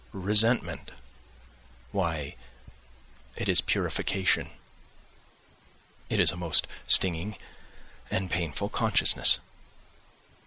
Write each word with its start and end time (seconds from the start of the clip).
Resentment—why, 0.13 2.35
it 3.35 3.47
is 3.47 3.61
purification; 3.61 4.49
it 6.09 6.19
is 6.19 6.31
a 6.31 6.35
most 6.37 6.65
stinging 6.87 7.37
and 8.09 8.31
painful 8.31 8.69
consciousness! 8.69 9.37